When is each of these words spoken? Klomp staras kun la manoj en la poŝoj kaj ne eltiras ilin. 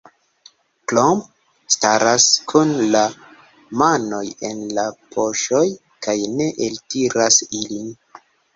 Klomp 0.91 1.19
staras 1.75 2.25
kun 2.53 2.71
la 2.95 3.03
manoj 3.83 4.23
en 4.51 4.65
la 4.81 4.87
poŝoj 5.15 5.63
kaj 6.07 6.19
ne 6.41 6.51
eltiras 6.69 7.43
ilin. 7.65 7.97